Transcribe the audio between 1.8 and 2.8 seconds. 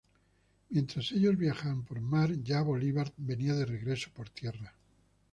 por mar, ya